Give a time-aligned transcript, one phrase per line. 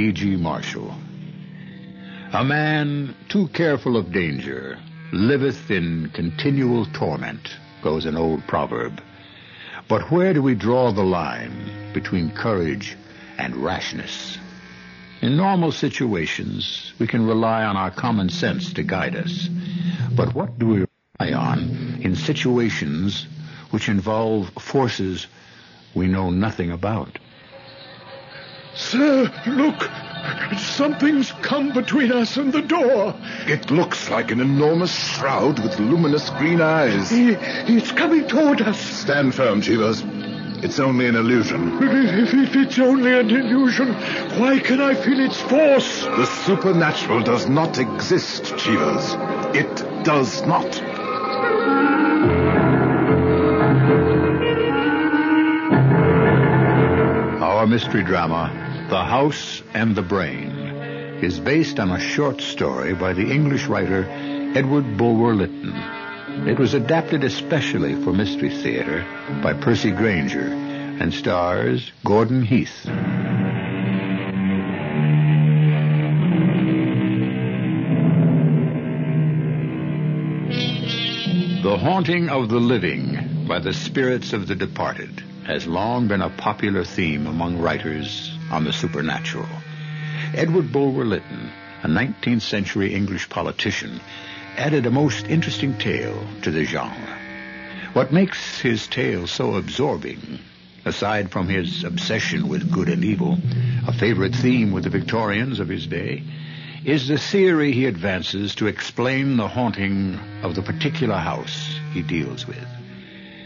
[0.00, 0.36] E.G.
[0.36, 0.94] Marshall.
[2.32, 4.78] A man too careful of danger
[5.12, 7.50] liveth in continual torment,
[7.82, 9.02] goes an old proverb.
[9.88, 12.96] But where do we draw the line between courage
[13.36, 14.38] and rashness?
[15.20, 19.50] In normal situations, we can rely on our common sense to guide us.
[20.16, 20.86] But what do we
[21.20, 23.26] rely on in situations
[23.70, 25.26] which involve forces
[25.94, 27.18] we know nothing about?
[28.74, 29.88] Sir, look.
[30.58, 33.14] Something's come between us and the door.
[33.46, 37.10] It looks like an enormous shroud with luminous green eyes.
[37.12, 38.78] It's coming toward us.
[38.78, 40.02] Stand firm, Cheevers.
[40.62, 41.78] It's only an illusion.
[41.82, 43.94] If, if it's only an illusion,
[44.38, 46.02] why can I feel its force?
[46.02, 49.16] The supernatural does not exist, Cheevers.
[49.56, 50.66] It does not.
[57.60, 60.48] Our mystery drama, The House and the Brain,
[61.22, 64.06] is based on a short story by the English writer
[64.56, 65.74] Edward Bulwer Lytton.
[66.48, 69.04] It was adapted especially for Mystery Theater
[69.42, 72.84] by Percy Granger and stars Gordon Heath.
[81.62, 86.30] The haunting of the living by the spirits of the departed has long been a
[86.30, 89.48] popular theme among writers on the supernatural.
[90.34, 91.50] Edward Bulwer Lytton,
[91.82, 94.00] a 19th century English politician,
[94.56, 97.18] added a most interesting tale to the genre.
[97.92, 100.38] What makes his tale so absorbing,
[100.84, 103.38] aside from his obsession with good and evil,
[103.86, 106.22] a favorite theme with the Victorians of his day,
[106.84, 112.46] is the theory he advances to explain the haunting of the particular house he deals
[112.46, 112.79] with.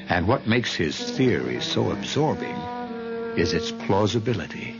[0.09, 2.57] And what makes his theory so absorbing
[3.37, 4.77] is its plausibility.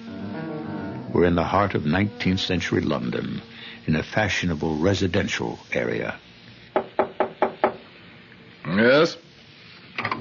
[1.13, 3.41] We're in the heart of 19th century London,
[3.87, 6.19] in a fashionable residential area.
[8.67, 9.17] Yes?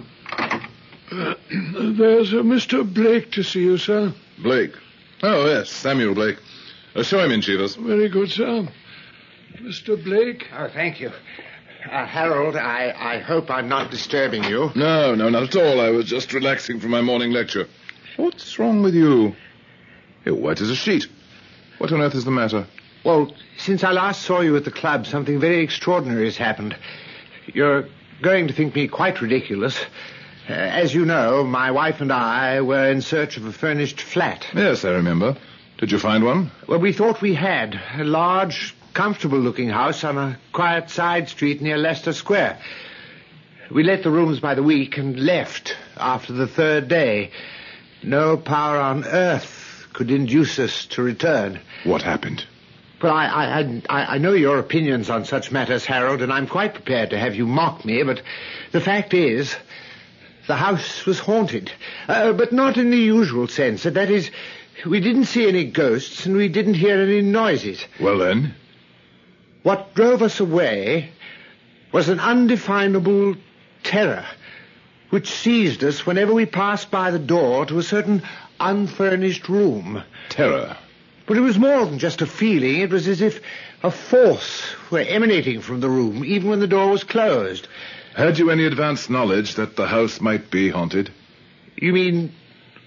[1.12, 2.92] There's a Mr.
[2.92, 4.14] Blake to see you, sir.
[4.42, 4.74] Blake.
[5.22, 6.38] Oh, yes, Samuel Blake.
[6.96, 7.76] Uh, show him in, Cheevers.
[7.76, 8.68] Very good, sir.
[9.62, 10.02] Mr.
[10.04, 10.48] Blake.
[10.56, 11.12] Oh, thank you.
[11.90, 14.72] Uh, Harold, I, I hope I'm not disturbing you.
[14.76, 15.82] No, no, not at all.
[15.82, 17.68] I was just relaxing from my morning lecture.
[18.16, 19.36] What's wrong with you?
[20.24, 21.08] You're white as a sheet.
[21.80, 22.66] What on earth is the matter?
[23.04, 26.78] Well, since I last saw you at the club, something very extraordinary has happened.
[27.48, 27.90] You're
[28.22, 29.78] going to think me quite ridiculous.
[30.50, 34.48] Uh, as you know, my wife and I were in search of a furnished flat.
[34.56, 35.36] Yes, I remember.
[35.80, 36.52] Did you find one?
[36.68, 37.80] Well, we thought we had.
[37.96, 42.60] A large, comfortable looking house on a quiet side street near Leicester Square.
[43.72, 47.32] We let the rooms by the week and left after the third day.
[48.04, 51.60] No power on earth could induce us to return.
[51.84, 52.46] What happened?
[53.02, 56.74] Well, I, I, I, I know your opinions on such matters, Harold, and I'm quite
[56.74, 58.22] prepared to have you mock me, but
[58.72, 59.56] the fact is,
[60.48, 61.72] the house was haunted.
[62.08, 63.84] Uh, but not in the usual sense.
[63.84, 64.30] That is,
[64.86, 67.84] we didn't see any ghosts and we didn't hear any noises.
[68.00, 68.56] Well, then?
[69.64, 71.12] What drove us away
[71.92, 73.36] was an undefinable
[73.84, 74.26] terror
[75.10, 78.24] which seized us whenever we passed by the door to a certain
[78.60, 80.04] unfurnished room.
[80.30, 80.76] Terror.
[81.28, 82.82] But it was more than just a feeling.
[82.82, 83.40] It was as if
[83.84, 87.68] a force were emanating from the room, even when the door was closed.
[88.16, 91.12] Had you any advance knowledge that the house might be haunted?
[91.76, 92.34] You mean,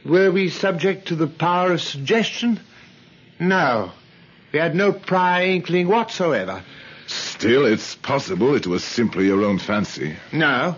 [0.04, 2.60] were we subject to the power of suggestion?
[3.38, 3.92] No.
[4.56, 6.62] We had no prior inkling whatsoever.
[7.06, 10.16] Still, it's possible it was simply your own fancy.
[10.32, 10.76] No.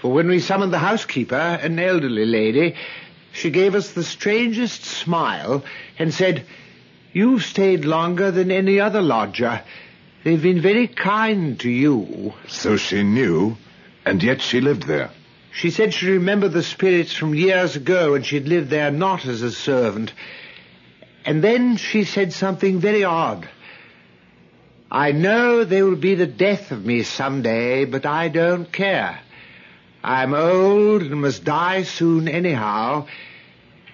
[0.00, 2.74] For when we summoned the housekeeper, an elderly lady,
[3.32, 5.62] she gave us the strangest smile
[5.96, 6.44] and said,
[7.12, 9.62] You've stayed longer than any other lodger.
[10.24, 12.34] They've been very kind to you.
[12.48, 13.56] So she knew,
[14.04, 15.12] and yet she lived there.
[15.52, 19.42] She said she remembered the spirits from years ago when she'd lived there not as
[19.42, 20.12] a servant.
[21.24, 23.48] And then she said something very odd.
[24.90, 29.18] I know they will be the death of me some day, but I don't care.
[30.04, 33.06] I'm old and must die soon anyhow,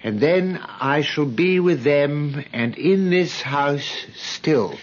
[0.03, 4.77] and then I shall be with them and in this house still.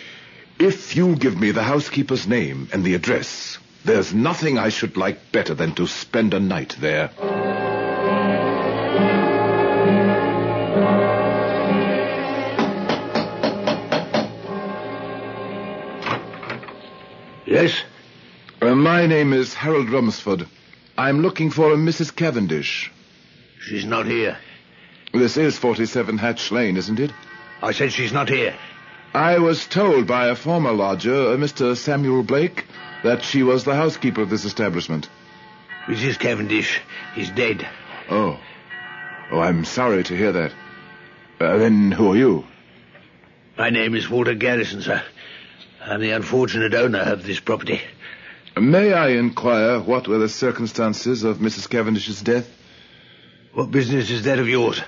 [0.59, 5.31] If you'll give me the housekeeper's name and the address, there's nothing I should like
[5.31, 7.11] better than to spend a night there.
[17.61, 17.83] Yes?
[18.63, 20.47] Uh, my name is Harold Rumsford.
[20.97, 22.15] I'm looking for a Mrs.
[22.15, 22.93] Cavendish.
[23.61, 24.39] She's not here.
[25.13, 27.11] This is 47 Hatch Lane, isn't it?
[27.61, 28.55] I said she's not here.
[29.13, 31.77] I was told by a former lodger, uh, Mr.
[31.77, 32.65] Samuel Blake,
[33.03, 35.09] that she was the housekeeper of this establishment.
[35.87, 36.17] Mrs.
[36.17, 36.81] Cavendish
[37.17, 37.67] is dead.
[38.09, 38.39] Oh.
[39.33, 40.53] Oh, I'm sorry to hear that.
[41.41, 42.45] Uh, then who are you?
[43.57, 45.03] My name is Walter Garrison, sir.
[45.81, 47.81] I'm the unfortunate owner of this property.
[48.57, 51.69] May I inquire what were the circumstances of Mrs.
[51.69, 52.49] Cavendish's death?
[53.53, 54.81] What business is that of yours?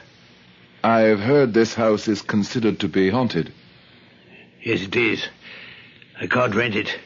[0.83, 3.53] I've heard this house is considered to be haunted.
[4.63, 5.27] Yes, it is.
[6.21, 6.99] I can't rent it.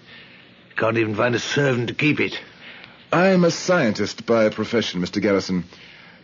[0.76, 2.40] Can't even find a servant to keep it.
[3.12, 5.22] I'm a scientist by profession, Mr.
[5.22, 5.64] Garrison,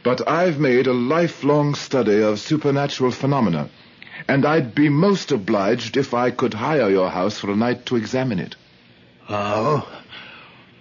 [0.03, 3.69] but I've made a lifelong study of supernatural phenomena,
[4.29, 7.97] and I'd be most obliged if I could hire your house for a night to
[7.97, 8.57] examine it.
[9.29, 9.89] Oh?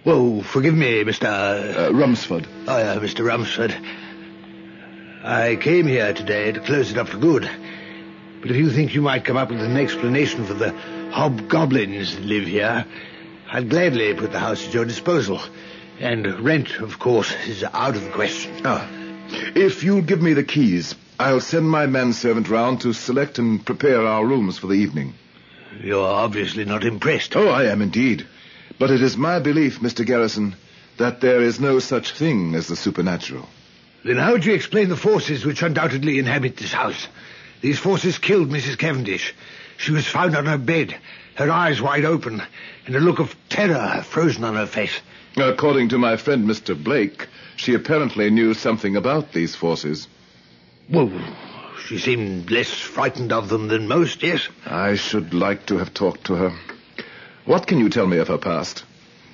[0.04, 1.24] Well, forgive me, Mr.
[1.26, 2.46] Uh, Rumsford.
[2.66, 3.24] Oh, yeah, Mr.
[3.24, 3.76] Rumsford.
[5.22, 7.48] I came here today to close it up for good.
[8.40, 10.72] But if you think you might come up with an explanation for the
[11.12, 12.86] hobgoblins that live here,
[13.52, 15.40] I'd gladly put the house at your disposal.
[15.98, 18.62] And rent, of course, is out of the question.
[18.64, 18.88] Ah.
[19.54, 24.06] If you'll give me the keys, I'll send my manservant round to select and prepare
[24.06, 25.12] our rooms for the evening.
[25.78, 27.36] You're obviously not impressed.
[27.36, 28.26] Oh, I am indeed.
[28.78, 30.06] But it is my belief, Mr.
[30.06, 30.56] Garrison,
[30.96, 33.46] that there is no such thing as the supernatural.
[34.02, 37.06] Then how do you explain the forces which undoubtedly inhabit this house?
[37.60, 38.78] These forces killed Mrs.
[38.78, 39.34] Cavendish.
[39.76, 40.96] She was found on her bed,
[41.34, 42.40] her eyes wide open,
[42.86, 44.98] and a look of terror frozen on her face.
[45.36, 46.82] According to my friend Mr.
[46.82, 50.08] Blake, she apparently knew something about these forces.
[50.92, 51.10] Well,
[51.86, 54.48] she seemed less frightened of them than most, yes?
[54.66, 56.52] I should like to have talked to her.
[57.44, 58.84] What can you tell me of her past?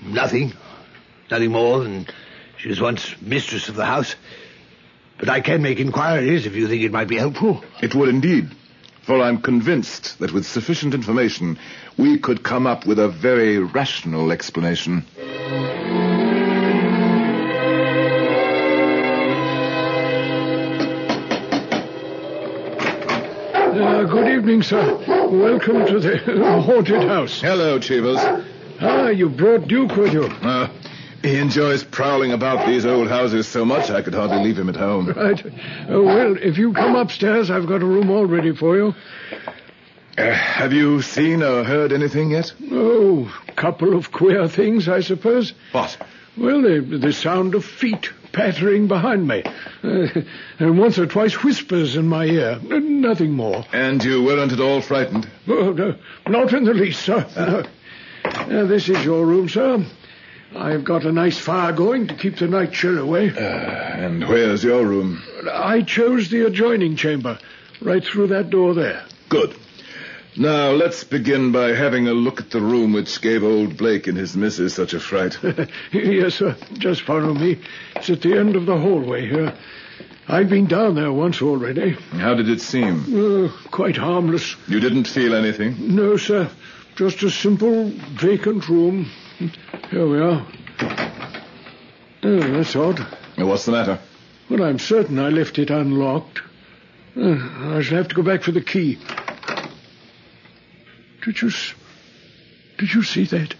[0.04, 0.52] Nothing.
[1.30, 2.06] Nothing more than
[2.58, 4.14] she was once mistress of the house.
[5.18, 7.64] But I can make inquiries if you think it might be helpful.
[7.80, 8.50] It would indeed.
[9.02, 11.58] For I'm convinced that with sufficient information,
[11.96, 15.04] we could come up with a very rational explanation.
[23.76, 24.96] Uh, good evening, sir.
[25.30, 26.16] Welcome to the
[26.64, 27.42] haunted house.
[27.42, 28.16] Hello, Cheevers.
[28.80, 30.24] Ah, you brought Duke with you.
[30.24, 30.70] Uh,
[31.20, 34.76] he enjoys prowling about these old houses so much I could hardly leave him at
[34.76, 35.08] home.
[35.10, 35.44] Right.
[35.44, 38.94] Uh, well, if you come upstairs, I've got a room all ready for you.
[40.16, 42.54] Uh, have you seen or heard anything yet?
[42.72, 45.52] Oh, couple of queer things, I suppose.
[45.72, 45.98] What?
[46.38, 49.42] Well, the, the sound of feet pattering behind me.
[49.82, 50.08] Uh,
[50.58, 52.58] and once or twice whispers in my ear.
[52.62, 53.64] Nothing more.
[53.72, 55.28] And you weren't at all frightened?
[55.48, 55.96] Oh, no,
[56.26, 57.26] not in the least, sir.
[57.36, 57.64] No.
[58.24, 59.84] Uh, this is your room, sir.
[60.54, 63.30] I've got a nice fire going to keep the night chill away.
[63.30, 65.22] Uh, and where's your room?
[65.50, 67.38] I chose the adjoining chamber,
[67.80, 69.04] right through that door there.
[69.28, 69.56] Good.
[70.38, 74.18] Now, let's begin by having a look at the room which gave old Blake and
[74.18, 75.38] his missus such a fright.
[75.92, 76.54] yes, sir.
[76.74, 77.58] Just follow me.
[77.94, 79.54] It's at the end of the hallway here.
[80.28, 81.92] I've been down there once already.
[82.10, 83.06] How did it seem?
[83.08, 84.56] Oh, quite harmless.
[84.68, 85.94] You didn't feel anything?
[85.94, 86.50] No, sir.
[86.96, 89.08] Just a simple vacant room.
[89.90, 90.46] Here we are.
[92.24, 92.98] Oh, that's odd.
[93.38, 93.98] What's the matter?
[94.50, 96.42] Well, I'm certain I left it unlocked.
[97.16, 98.98] Uh, I shall have to go back for the key.
[101.26, 101.50] Did you...
[102.78, 103.54] Did you see that?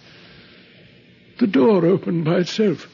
[1.37, 2.87] The door opened by itself.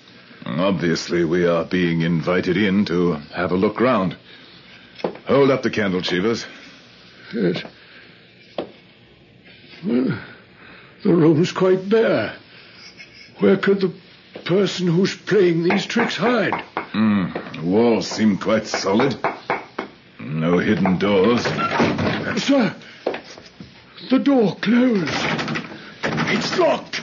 [0.45, 4.17] Obviously, we are being invited in to have a look round.
[5.27, 6.45] Hold up the candle, Cheevers.
[7.35, 7.63] Yes.
[9.85, 10.19] Well,
[11.03, 12.35] the room's quite bare.
[13.39, 13.93] Where could the
[14.43, 16.63] person who's playing these tricks hide?
[16.93, 19.17] The walls seem quite solid.
[20.19, 21.43] No hidden doors.
[22.41, 22.75] Sir,
[24.13, 25.09] the door closed.
[26.03, 27.01] It's locked.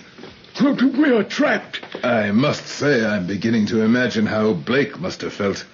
[0.63, 1.81] We are trapped.
[2.05, 5.67] I must say, I'm beginning to imagine how Blake must have felt.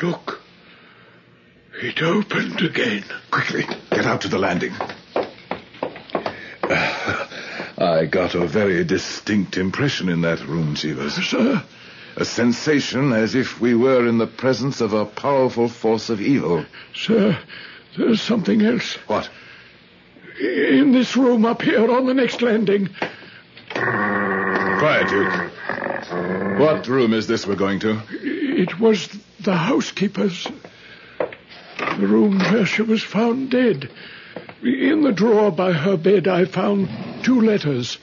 [0.00, 0.40] Look.
[1.82, 3.02] It opened again.
[3.32, 4.72] Quickly, get out to the landing.
[6.68, 11.14] I got a very distinct impression in that room, Cheevers.
[11.14, 11.64] Sir,
[12.16, 16.64] A sensation as if we were in the presence of a powerful force of evil.
[16.94, 17.36] sir,
[17.96, 18.94] there's something else.
[19.08, 19.28] What?
[20.38, 22.90] In this room up here on the next landing.
[23.70, 26.58] Quiet, Duke.
[26.58, 28.02] What room is this we're going to?
[28.10, 29.08] It was
[29.40, 30.46] the housekeeper's.
[31.78, 33.90] The room where she was found dead.
[34.62, 36.88] In the drawer by her bed, I found
[37.22, 37.98] two letters.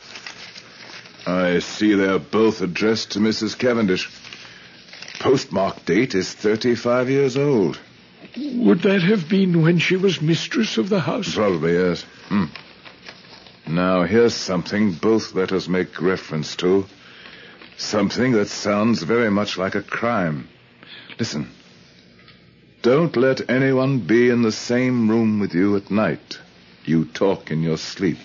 [1.27, 3.57] I see they're both addressed to Mrs.
[3.57, 4.09] Cavendish.
[5.19, 7.79] postmark date is 35 years old.
[8.35, 11.35] Would that have been when she was mistress of the house?
[11.35, 12.05] Probably, yes.
[12.33, 12.45] Hmm.
[13.67, 16.87] Now, here's something both letters make reference to.
[17.77, 20.49] Something that sounds very much like a crime.
[21.19, 21.51] Listen.
[22.81, 26.39] Don't let anyone be in the same room with you at night.
[26.85, 28.17] You talk in your sleep.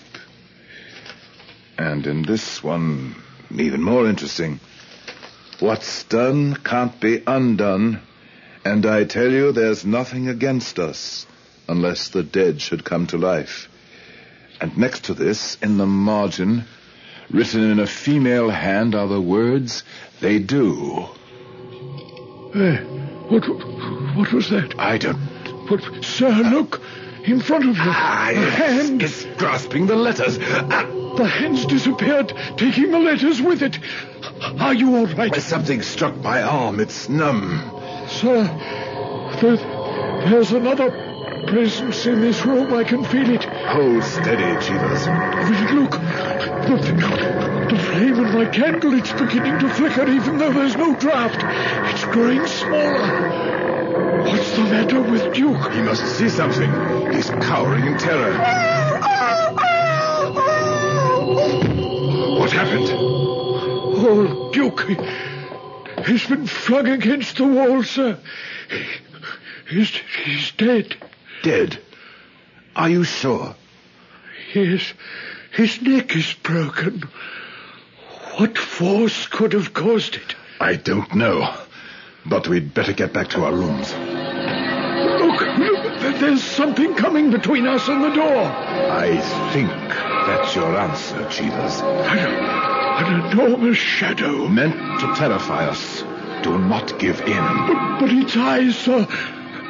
[1.77, 3.13] And in this one,
[3.51, 4.59] even more interesting.
[5.59, 8.01] What's done can't be undone.
[8.65, 11.27] And I tell you, there's nothing against us
[11.67, 13.69] unless the dead should come to life.
[14.61, 16.65] And next to this, in the margin,
[17.31, 19.83] written in a female hand, are the words,
[20.19, 21.05] they do.
[22.55, 22.77] Eh,
[23.29, 23.45] what,
[24.17, 24.75] what was that?
[24.77, 25.19] I don't.
[25.69, 26.81] But, sir, look.
[27.25, 27.83] In front of you.
[27.85, 29.03] Ah, a hand.
[29.03, 30.39] it's grasping the letters.
[30.41, 30.87] Ah,
[31.17, 33.77] The hand's disappeared, taking the letters with it.
[34.59, 35.35] Are you all right?
[35.35, 36.79] something struck my arm.
[36.79, 37.59] It's numb.
[38.07, 38.43] Sir,
[39.41, 39.57] there,
[40.29, 40.89] there's another
[41.47, 42.73] presence in this room.
[42.73, 43.43] I can feel it.
[43.43, 45.07] Hold steady, Cheevers.
[45.71, 45.91] Look?
[45.91, 46.75] The,
[47.69, 51.43] the flame in my candle, it's beginning to flicker even though there's no draft.
[51.93, 54.23] It's growing smaller.
[54.23, 55.71] What's the matter with Duke?
[55.71, 56.69] He must see something.
[57.11, 58.33] He's cowering in terror.
[62.39, 62.89] What happened?
[64.01, 64.97] Oh, Duke, he,
[66.05, 68.17] he's been flung against the wall, sir.
[69.69, 69.89] He's,
[70.23, 70.95] he's dead.
[71.43, 71.79] Dead.
[72.75, 73.55] Are you sure?
[74.53, 74.93] Yes,
[75.51, 77.03] his neck is broken.
[78.37, 80.35] What force could have caused it?
[80.59, 81.53] I don't know.
[82.25, 83.93] But we'd better get back to our rooms.
[83.93, 88.43] Look, look, there's something coming between us and the door.
[88.43, 89.17] I
[89.53, 91.81] think that's your answer, Cheevers.
[91.81, 94.47] An, an enormous shadow.
[94.47, 96.03] Meant to terrify us.
[96.43, 97.67] Do not give in.
[97.67, 99.07] But, but its eyes, sir.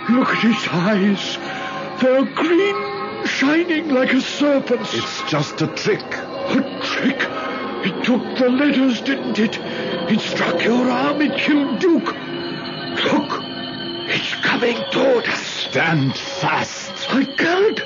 [0.09, 1.58] Look at its eyes.
[2.01, 4.93] They're green, shining like a serpent's.
[4.93, 6.01] It's just a trick.
[6.01, 7.17] A trick.
[7.85, 9.57] It took the letters, didn't it?
[9.57, 11.21] It struck your arm.
[11.21, 12.05] It killed Duke.
[12.05, 13.43] Look.
[14.11, 15.41] It's coming toward us.
[15.41, 17.13] Stand fast.
[17.13, 17.81] I can't.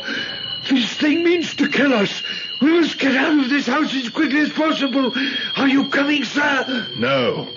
[0.70, 2.24] This thing means to kill us.
[2.62, 5.12] We must get out of this house as quickly as possible.
[5.58, 6.88] Are you coming, sir?
[6.98, 7.50] No.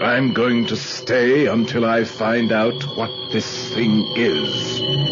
[0.00, 5.11] I'm going to stay until I find out what this thing is.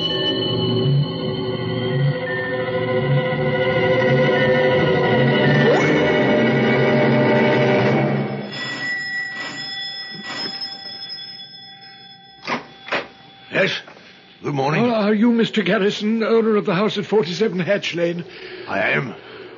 [15.40, 15.64] Mr.
[15.64, 18.26] Garrison, owner of the house at 47 Hatch Lane?
[18.68, 19.14] I am.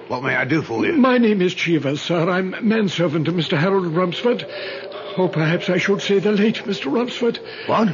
[0.06, 0.92] What may I do for you?
[0.92, 2.30] My name is Cheevers, sir.
[2.30, 3.58] I'm manservant to Mr.
[3.58, 4.46] Harold Rumsford.
[5.18, 6.92] Or perhaps I should say the late Mr.
[6.92, 7.40] Rumsford.
[7.66, 7.88] What?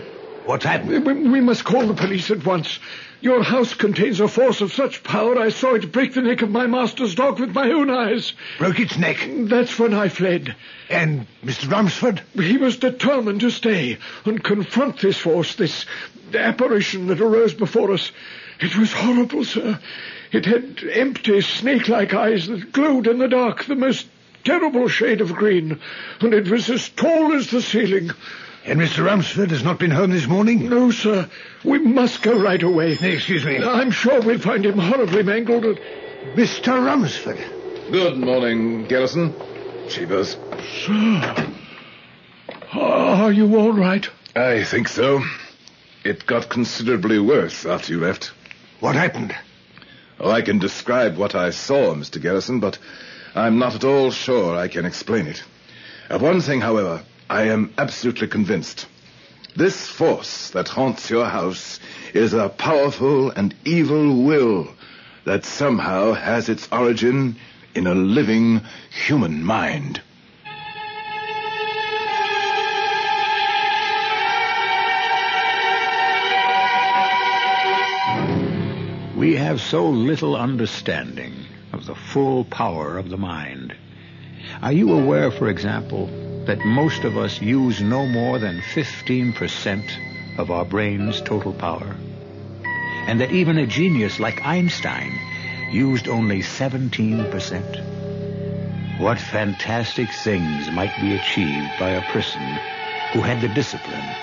[0.44, 1.06] What's happened?
[1.06, 2.78] We, we must call the police at once.
[3.22, 6.50] Your house contains a force of such power I saw it break the neck of
[6.50, 8.34] my master's dog with my own eyes.
[8.58, 9.26] Broke its neck.
[9.26, 10.54] That's when I fled.
[10.90, 11.70] And Mr.
[11.70, 12.20] Rumsford?
[12.34, 15.86] He was determined to stay and confront this force, this
[16.36, 18.10] apparition that arose before us.
[18.60, 19.78] It was horrible, sir.
[20.32, 24.06] It had empty, snake-like eyes that glowed in the dark, the most
[24.44, 25.80] terrible shade of green,
[26.20, 28.10] and it was as tall as the ceiling.
[28.64, 29.04] And Mr.
[29.04, 30.68] Rumsford has not been home this morning?
[30.68, 31.30] No, sir.
[31.64, 32.92] We must go right away.
[33.00, 33.62] Excuse me.
[33.62, 35.78] I'm sure we'll find him horribly mangled.
[36.34, 36.84] Mr.
[36.84, 37.38] Rumsford.
[37.90, 39.34] Good morning, Garrison.
[39.88, 40.36] Cheevers.
[40.84, 41.46] Sir,
[42.72, 44.06] are you all right?
[44.36, 45.22] I think so.
[46.08, 48.32] It got considerably worse after you left.
[48.80, 49.36] What happened?
[50.18, 52.18] Oh, I can describe what I saw, Mr.
[52.18, 52.78] Garrison, but
[53.34, 55.44] I'm not at all sure I can explain it.
[56.08, 58.86] Of one thing, however, I am absolutely convinced.
[59.54, 61.78] This force that haunts your house
[62.14, 64.68] is a powerful and evil will
[65.26, 67.36] that somehow has its origin
[67.74, 70.00] in a living human mind.
[79.18, 81.34] We have so little understanding
[81.72, 83.74] of the full power of the mind.
[84.62, 86.06] Are you aware, for example,
[86.46, 91.96] that most of us use no more than 15% of our brain's total power?
[93.08, 95.12] And that even a genius like Einstein
[95.72, 99.00] used only 17%?
[99.00, 102.56] What fantastic things might be achieved by a person
[103.12, 104.14] who had the discipline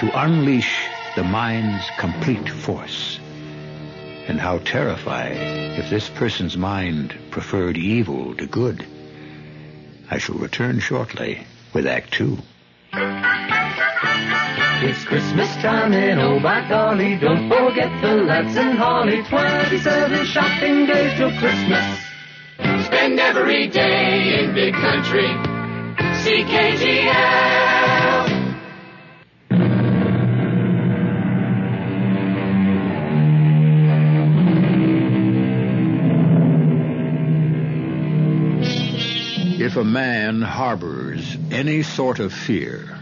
[0.00, 3.20] to unleash the mind's complete force?
[4.28, 5.36] And how terrifying
[5.78, 8.86] if this person's mind preferred evil to good.
[10.10, 12.38] I shall return shortly with Act Two.
[14.82, 19.22] It's Christmas time and oh by golly, don't forget the lads and holly.
[19.24, 22.00] Twenty-seven shopping days till Christmas.
[22.86, 25.28] Spend every day in big country.
[26.24, 27.59] CKGL.
[39.80, 42.98] A man harbors any sort of fear,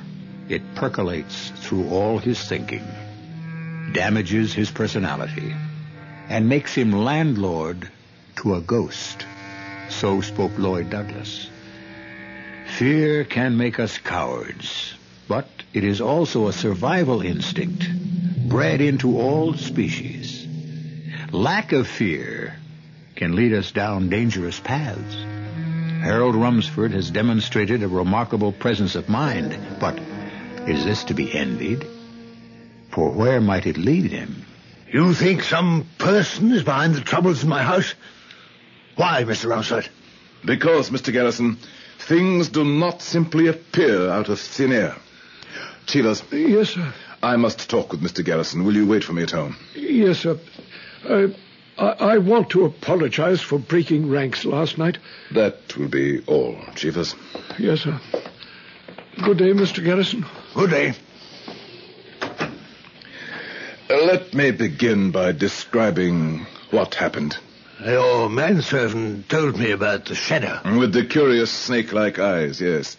[0.48, 2.86] it percolates through all his thinking,
[3.92, 5.52] damages his personality,
[6.28, 7.90] and makes him landlord
[8.36, 9.26] to a ghost.
[9.88, 11.50] So spoke Lloyd Douglas.
[12.76, 14.94] Fear can make us cowards,
[15.26, 17.88] but it is also a survival instinct
[18.48, 20.46] bred into all species.
[21.32, 22.54] Lack of fear
[23.16, 25.37] can lead us down dangerous paths.
[26.00, 29.98] Harold Rumsford has demonstrated a remarkable presence of mind, but
[30.66, 31.86] is this to be envied?
[32.90, 34.44] For where might it lead him?
[34.90, 37.94] You think some person is behind the troubles in my house?
[38.96, 39.50] Why, Mr.
[39.50, 39.88] Rumsford?
[40.44, 41.12] Because, Mr.
[41.12, 41.58] Garrison,
[41.98, 44.96] things do not simply appear out of thin air.
[45.86, 46.92] Cheevers, Yes, sir.
[47.22, 48.24] I must talk with Mr.
[48.24, 48.64] Garrison.
[48.64, 49.56] Will you wait for me at home?
[49.74, 50.38] Yes, sir.
[51.08, 51.28] Uh,
[51.78, 54.98] I, I want to apologize for breaking ranks last night.
[55.32, 57.14] That will be all, Cheevers.
[57.58, 58.00] Yes, sir.
[59.22, 59.84] Good day, Mr.
[59.84, 60.26] Garrison.
[60.54, 60.94] Good day.
[63.88, 67.36] Let me begin by describing what happened.
[67.84, 70.60] Your manservant told me about the shadow.
[70.78, 72.96] With the curious snake-like eyes, yes.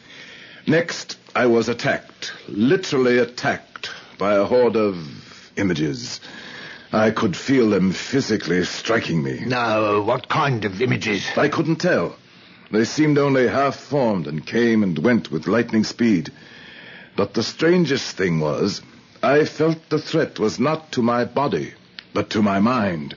[0.66, 4.98] Next, I was attacked, literally attacked, by a horde of
[5.58, 6.22] images.
[6.92, 9.42] I could feel them physically striking me.
[9.46, 11.26] Now, uh, what kind of images?
[11.38, 12.16] I couldn't tell.
[12.72, 16.32] They seemed only half formed and came and went with lightning speed.
[17.16, 18.82] But the strangest thing was,
[19.22, 21.74] I felt the threat was not to my body,
[22.14, 23.16] but to my mind,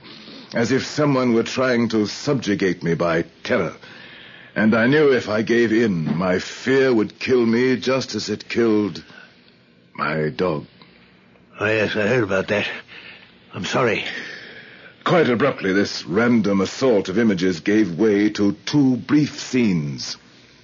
[0.53, 3.75] as if someone were trying to subjugate me by terror.
[4.55, 8.49] And I knew if I gave in, my fear would kill me just as it
[8.49, 9.03] killed
[9.95, 10.67] my dog.
[11.59, 12.67] Oh, yes, I heard about that.
[13.55, 14.03] I'm sorry.
[15.03, 20.17] Quite abruptly, this random assault of images gave way to two brief scenes.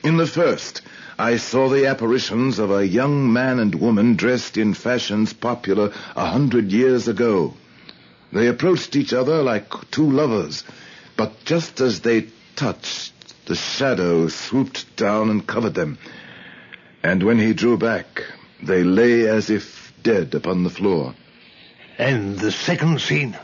[0.03, 0.81] In the first,
[1.19, 6.25] I saw the apparitions of a young man and woman dressed in fashions popular a
[6.25, 7.53] hundred years ago.
[8.33, 10.63] They approached each other like two lovers,
[11.15, 13.13] but just as they touched,
[13.45, 15.99] the shadow swooped down and covered them.
[17.03, 18.23] And when he drew back,
[18.63, 21.13] they lay as if dead upon the floor.
[21.99, 23.37] And the second scene?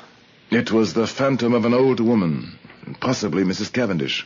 [0.49, 2.57] It was the phantom of an old woman,
[3.01, 3.73] possibly Mrs.
[3.73, 4.25] Cavendish.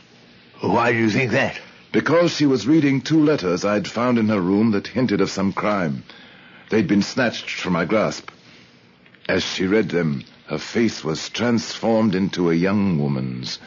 [0.60, 1.58] Why do you think that?
[1.90, 5.52] Because she was reading two letters I'd found in her room that hinted of some
[5.52, 6.04] crime.
[6.68, 8.30] They'd been snatched from my grasp.
[9.28, 13.58] As she read them, her face was transformed into a young woman's.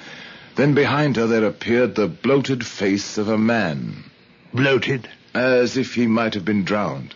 [0.56, 4.06] Then behind her there appeared the bloated face of a man,
[4.54, 5.10] Bloated?
[5.34, 7.16] as if he might have been drowned.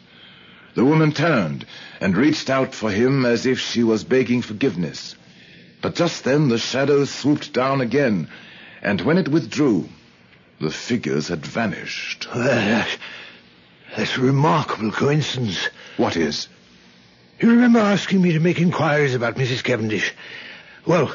[0.77, 1.65] The woman turned
[1.99, 5.15] and reached out for him as if she was begging forgiveness.
[5.81, 8.27] But just then the shadow swooped down again,
[8.83, 9.89] and when it withdrew,
[10.61, 12.27] the figures had vanished.
[12.31, 12.97] Well, that's,
[13.95, 15.67] that's a remarkable coincidence.
[15.97, 16.47] What is?
[17.39, 19.63] You remember asking me to make inquiries about Mrs.
[19.63, 20.13] Cavendish?
[20.85, 21.11] Well,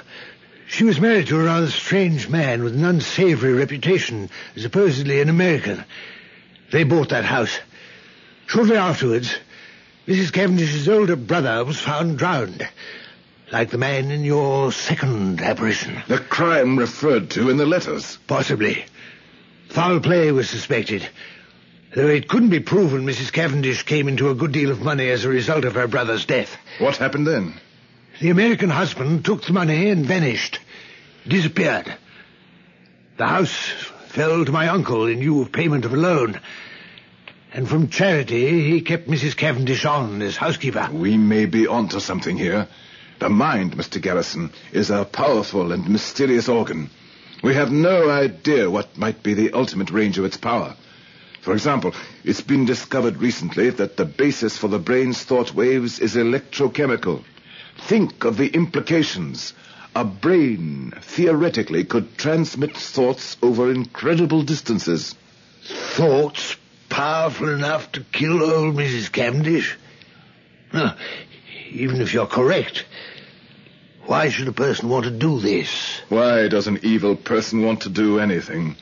[0.66, 5.84] she was married to a rather strange man with an unsavory reputation, supposedly an American.
[6.72, 7.60] They bought that house.
[8.48, 9.36] Shortly afterwards,
[10.06, 10.32] Mrs.
[10.32, 12.68] Cavendish's older brother was found drowned,
[13.52, 16.02] like the man in your second apparition.
[16.08, 18.18] The crime referred to in the letters.
[18.26, 18.84] Possibly.
[19.68, 21.08] Foul play was suspected,
[21.94, 23.32] though it couldn't be proven Mrs.
[23.32, 26.56] Cavendish came into a good deal of money as a result of her brother's death.
[26.80, 27.54] What happened then?
[28.20, 30.58] The American husband took the money and vanished.
[31.28, 31.94] Disappeared.
[33.18, 33.54] The house
[34.08, 36.40] fell to my uncle in lieu of payment of a loan.
[37.54, 39.36] And from charity, he kept Mrs.
[39.36, 40.88] Cavendish on as housekeeper.
[40.90, 42.66] We may be onto something here.
[43.18, 44.00] The mind, Mr.
[44.00, 46.88] Garrison, is a powerful and mysterious organ.
[47.42, 50.76] We have no idea what might be the ultimate range of its power.
[51.42, 51.92] For example,
[52.24, 57.22] it's been discovered recently that the basis for the brain's thought waves is electrochemical.
[57.76, 59.52] Think of the implications.
[59.94, 65.14] A brain, theoretically, could transmit thoughts over incredible distances.
[65.62, 66.56] Thoughts
[66.92, 69.10] powerful enough to kill old Mrs.
[69.10, 69.78] Cavendish?
[70.70, 70.94] Huh.
[71.70, 72.84] Even if you're correct,
[74.04, 76.02] why should a person want to do this?
[76.10, 78.76] Why does an evil person want to do anything?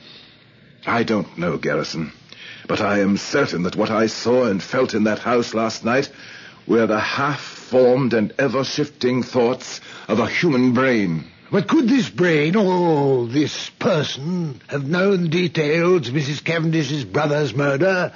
[0.85, 2.11] I don't know, Garrison.
[2.67, 6.11] But I am certain that what I saw and felt in that house last night
[6.67, 11.31] were the half-formed and ever-shifting thoughts of a human brain.
[11.51, 16.41] But could this brain, or this person, have known details of Mrs.
[16.41, 18.13] Cavendish's brother's murder?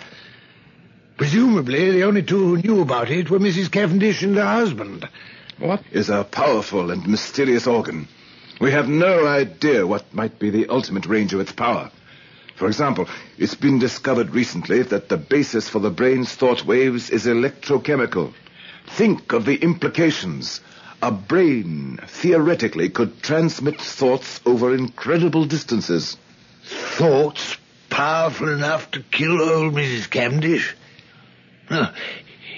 [1.18, 3.70] Presumably, the only two who knew about it were Mrs.
[3.70, 5.08] Cavendish and her husband.
[5.60, 8.08] What is a powerful and mysterious organ?
[8.62, 11.92] We have no idea what might be the ultimate range of its power.
[12.56, 17.26] For example, it's been discovered recently that the basis for the brain's thought waves is
[17.26, 18.34] electrochemical.
[18.88, 20.62] Think of the implications.
[21.02, 26.18] A brain, theoretically, could transmit thoughts over incredible distances.
[26.64, 27.58] Thoughts
[27.90, 30.10] powerful enough to kill old Mrs.
[30.10, 30.76] Cavendish?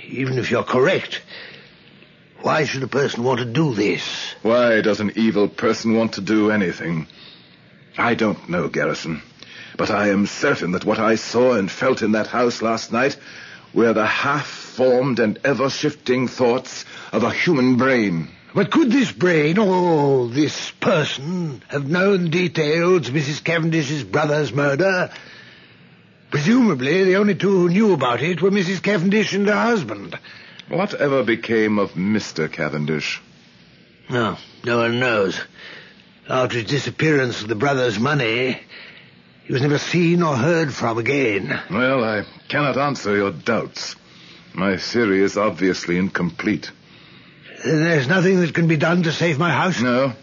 [0.07, 1.21] Even if you're correct,
[2.41, 4.35] why should a person want to do this?
[4.41, 7.07] Why does an evil person want to do anything?
[7.97, 9.21] I don't know, Garrison.
[9.75, 13.17] But I am certain that what I saw and felt in that house last night
[13.73, 14.05] were the
[14.77, 18.29] half-formed and ever-shifting thoughts of a human brain.
[18.53, 23.43] But could this brain, or this person, have known details of Mrs.
[23.43, 25.09] Cavendish's brother's murder?
[26.31, 28.81] Presumably, the only two who knew about it were Mrs.
[28.81, 30.17] Cavendish and her husband.
[30.69, 32.51] Whatever became of Mr.
[32.51, 33.21] Cavendish?
[34.09, 35.39] No, no one knows.
[36.29, 38.59] After his disappearance of the brother's money,
[39.45, 41.59] he was never seen or heard from again.
[41.69, 43.95] Well, I cannot answer your doubts.
[44.57, 46.71] My theory is obviously incomplete.
[47.63, 49.79] There's nothing that can be done to save my house?
[49.79, 50.13] No.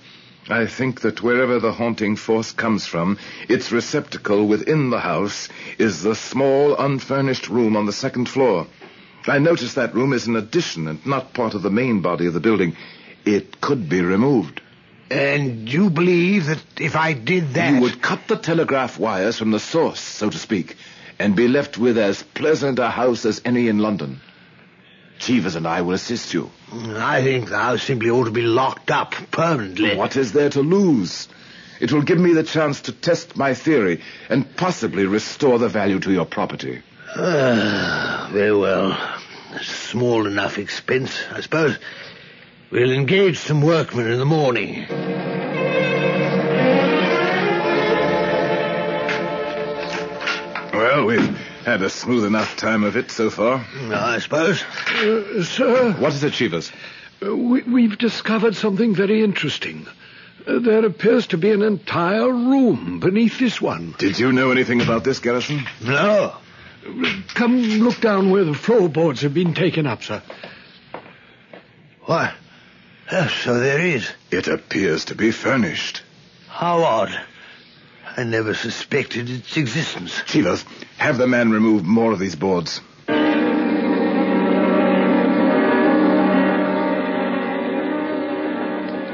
[0.48, 3.16] I think that wherever the haunting force comes from,
[3.48, 8.66] its receptacle within the house is the small, unfurnished room on the second floor.
[9.28, 12.34] I notice that room is an addition and not part of the main body of
[12.34, 12.76] the building.
[13.24, 14.60] It could be removed.
[15.12, 17.72] And you believe that if I did that...
[17.72, 20.76] You would cut the telegraph wires from the source, so to speak,
[21.24, 24.20] and be left with as pleasant a house as any in London.
[25.18, 26.50] Cheevers and I will assist you.
[26.70, 29.96] I think the house simply ought to be locked up permanently.
[29.96, 31.28] What is there to lose?
[31.80, 35.98] It will give me the chance to test my theory and possibly restore the value
[36.00, 36.82] to your property.
[37.16, 38.92] Ah, very well.
[38.92, 41.78] A small enough expense, I suppose.
[42.70, 45.43] We'll engage some workmen in the morning.
[51.64, 53.64] Had a smooth enough time of it so far.
[53.92, 54.62] I suppose.
[54.62, 56.70] Uh, sir, What is it, Cheevers?
[57.24, 59.86] uh, we, we've discovered something very interesting.
[60.46, 63.94] Uh, there appears to be an entire room beneath this one.
[63.98, 65.64] Did you know anything about this, Garrison?
[65.82, 66.34] No.
[67.34, 70.22] Come look down where the floorboards have been taken up, sir.
[72.02, 72.34] Why?
[73.10, 74.10] Oh, so there is.
[74.30, 76.02] It appears to be furnished.
[76.48, 77.18] How odd.
[78.16, 80.22] I never suspected its existence.
[80.26, 80.64] Cheevers,
[80.98, 82.80] have the man remove more of these boards.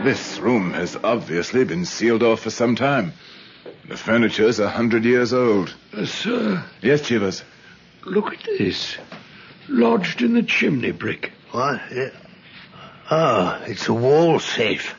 [0.05, 3.13] This room has obviously been sealed off for some time.
[3.87, 5.75] The furniture's a hundred years old.
[5.93, 7.43] Uh, sir, Yes, Cheevers.
[8.07, 8.97] look at this.
[9.69, 11.33] Lodged in the chimney brick.
[11.51, 11.83] What?
[11.93, 12.11] Yeah.
[13.11, 14.95] Oh, it's a wall safe.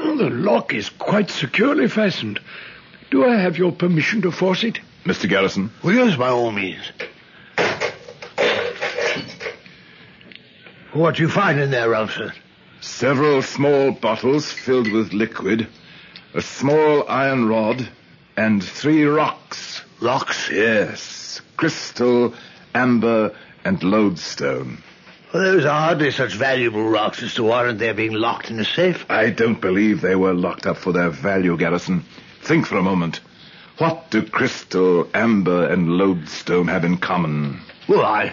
[0.00, 2.40] Oh, the lock is quite securely fastened.
[3.10, 4.80] Do I have your permission to force it?
[5.04, 5.28] Mr.
[5.28, 5.70] Garrison.
[5.82, 6.90] Well, yes, by all means.
[10.92, 12.32] What do you find in there, Rumsford?
[12.80, 15.68] Several small bottles filled with liquid,
[16.34, 17.88] a small iron rod,
[18.36, 19.82] and three rocks.
[20.00, 20.50] Rocks?
[20.50, 21.42] Yes.
[21.56, 22.34] Crystal,
[22.74, 24.82] amber, and lodestone.
[25.32, 28.64] Well, those are hardly such valuable rocks as to warrant their being locked in a
[28.64, 29.04] safe.
[29.10, 32.04] I don't believe they were locked up for their value, Garrison.
[32.42, 33.20] Think for a moment.
[33.78, 37.60] What do crystal, amber, and lodestone have in common?
[37.88, 38.32] Well, I...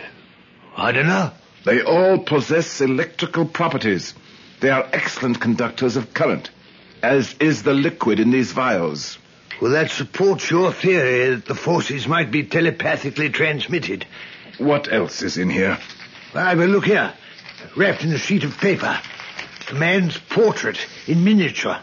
[0.75, 1.31] I don't know.
[1.65, 4.13] They all possess electrical properties.
[4.59, 6.49] They are excellent conductors of current,
[7.01, 9.17] as is the liquid in these vials.
[9.61, 14.05] Well, that supports your theory that the forces might be telepathically transmitted.
[14.57, 15.77] What else is in here?
[16.31, 17.13] Why, but look here.
[17.75, 18.99] Wrapped in a sheet of paper.
[19.69, 21.79] A man's portrait in miniature.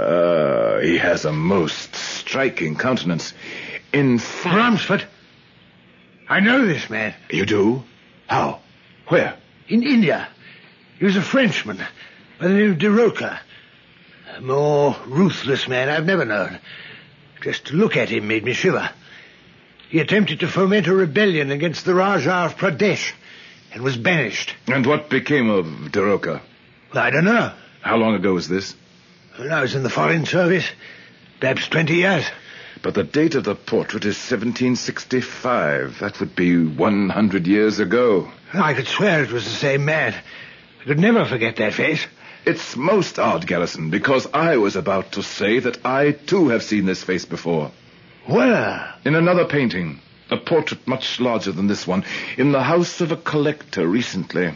[0.00, 3.34] Uh, he has a most striking countenance.
[3.92, 4.56] In fact...
[4.56, 5.04] Rumsford.
[6.26, 7.14] I know this man.
[7.28, 7.82] You do?
[8.26, 8.60] How?
[9.08, 9.36] Where?
[9.68, 10.28] In India.
[10.98, 11.78] He was a Frenchman
[12.38, 13.40] by the name of De Roca.
[14.36, 16.58] A more ruthless man I've never known.
[17.42, 18.88] Just to look at him made me shiver.
[19.90, 23.12] He attempted to foment a rebellion against the Rajah of Pradesh
[23.74, 24.54] and was banished.
[24.66, 26.40] And what became of De Roca?
[26.94, 27.52] Well, I don't know.
[27.82, 28.74] How long ago was this?
[29.40, 30.70] When I was in the Foreign Service,
[31.40, 32.26] perhaps 20 years.
[32.82, 36.00] But the date of the portrait is 1765.
[36.00, 38.30] That would be 100 years ago.
[38.52, 40.14] I could swear it was the same man.
[40.82, 42.06] I could never forget that face.
[42.44, 46.84] It's most odd, Garrison, because I was about to say that I too have seen
[46.84, 47.72] this face before.
[48.26, 48.94] Where?
[49.06, 52.04] In another painting, a portrait much larger than this one,
[52.36, 54.52] in the house of a collector recently.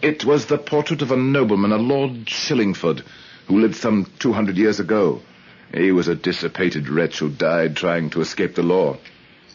[0.00, 3.04] It was the portrait of a nobleman, a Lord Shillingford,
[3.46, 5.22] who lived some 200 years ago.
[5.72, 8.96] He was a dissipated wretch who died trying to escape the law.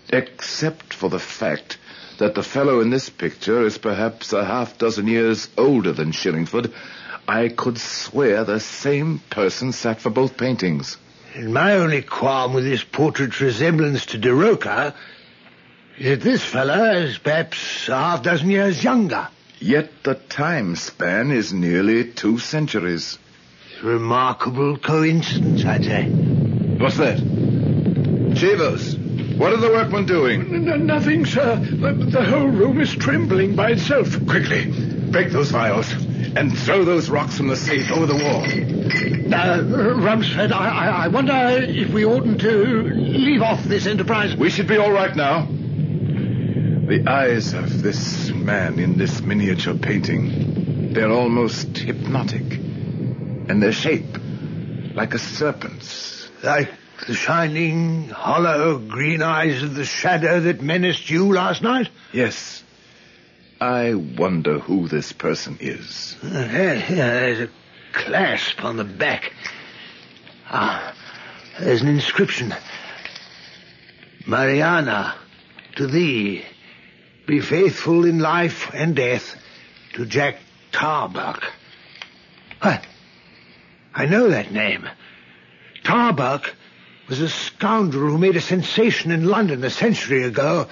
[0.09, 1.77] Except for the fact
[2.17, 6.73] that the fellow in this picture is perhaps a half dozen years older than Shillingford,
[7.27, 10.97] I could swear the same person sat for both paintings.
[11.35, 14.95] And my only qualm with this portrait's resemblance to De Roca
[15.97, 19.27] is that this fellow is perhaps a half dozen years younger.
[19.59, 23.19] Yet the time span is nearly two centuries.
[23.83, 26.09] Remarkable coincidence, I'd say.
[26.09, 27.17] What's that?
[28.35, 28.97] Cheevers,
[29.37, 30.67] what are the workmen doing?
[30.69, 31.55] N- nothing, sir.
[31.55, 34.11] The, the whole room is trembling by itself.
[34.27, 34.69] Quickly,
[35.11, 38.43] break those vials and throw those rocks from the safe over the wall.
[39.33, 39.61] Uh,
[39.95, 44.35] Rumsford, I, I, I wonder if we oughtn't to leave off this enterprise.
[44.35, 45.45] We should be all right now.
[45.45, 52.59] The eyes of this man in this miniature painting, they're almost hypnotic.
[53.49, 54.05] And their shape,
[54.93, 56.29] like a serpent's.
[56.43, 56.69] Like
[57.07, 61.89] the shining, hollow green eyes of the shadow that menaced you last night?
[62.13, 62.63] Yes.
[63.59, 66.15] I wonder who this person is.
[66.21, 67.49] Uh, here, here, there's a
[67.91, 69.33] clasp on the back.
[70.47, 70.95] Ah,
[71.59, 72.53] there's an inscription.
[74.27, 75.15] Mariana,
[75.75, 76.45] to thee,
[77.25, 79.35] be faithful in life and death
[79.93, 80.37] to Jack
[80.71, 81.43] Tarbuck.
[82.61, 82.85] What?
[83.93, 84.87] I know that name.
[85.83, 86.53] Tarbuck
[87.07, 90.67] was a scoundrel who made a sensation in London a century ago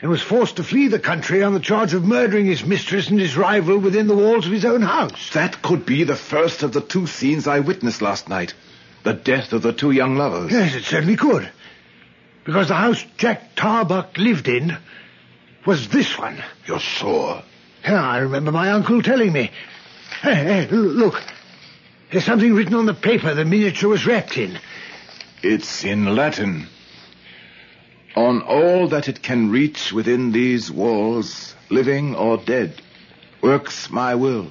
[0.00, 3.18] and was forced to flee the country on the charge of murdering his mistress and
[3.18, 5.32] his rival within the walls of his own house.
[5.32, 8.52] That could be the first of the two scenes I witnessed last night.
[9.02, 10.52] The death of the two young lovers.
[10.52, 11.50] Yes, it certainly could.
[12.44, 14.76] Because the house Jack Tarbuck lived in
[15.64, 16.42] was this one.
[16.66, 17.42] You're sure?
[17.82, 19.50] Yeah, I remember my uncle telling me.
[20.20, 21.22] Hey, hey, look.
[22.10, 24.58] There's something written on the paper the miniature was wrapped in.
[25.42, 26.68] It's in Latin.
[28.16, 32.80] On all that it can reach within these walls, living or dead,
[33.42, 34.50] works my will.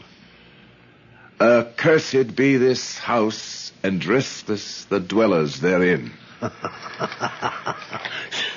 [1.40, 6.12] Accursed be this house, and restless the dwellers therein.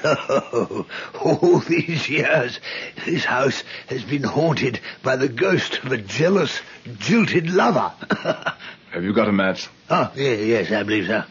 [0.02, 0.86] so,
[1.20, 2.58] all these years,
[3.04, 6.60] this house has been haunted by the ghost of a jealous,
[6.98, 7.92] jilted lover.
[8.96, 9.68] Have you got a match?
[9.90, 11.22] oh, yes, yes, I believe so.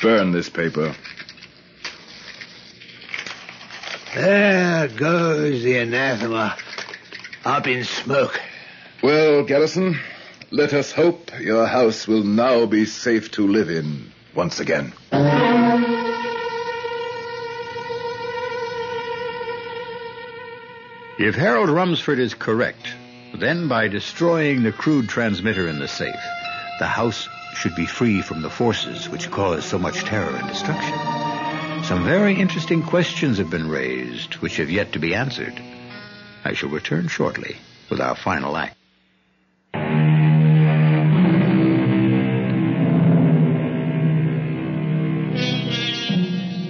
[0.00, 0.96] Burn this paper.
[4.14, 6.56] There goes the anathema.
[7.44, 8.40] Up in smoke.
[9.02, 10.00] Well, Garrison,
[10.50, 14.94] let us hope your house will now be safe to live in once again.
[21.18, 22.88] If Harold Rumsford is correct,
[23.34, 26.14] then by destroying the crude transmitter in the safe,
[26.78, 30.94] the house should be free from the forces which cause so much terror and destruction.
[31.84, 35.54] Some very interesting questions have been raised which have yet to be answered.
[36.44, 37.56] I shall return shortly
[37.88, 38.76] with our final act.